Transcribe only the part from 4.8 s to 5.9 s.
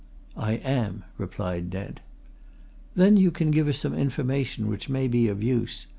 may be of use.